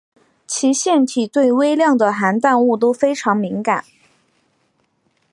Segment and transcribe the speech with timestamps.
[0.47, 3.85] 其腺体对微量的含氮物都非常敏感。